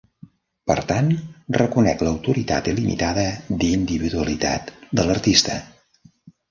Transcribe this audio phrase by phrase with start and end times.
[0.71, 1.11] Per tant,
[1.57, 3.29] reconec l'autoritat il·limitada
[3.61, 5.65] d'individualitat de l'artista...